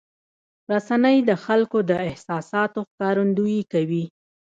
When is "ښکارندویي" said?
2.89-3.61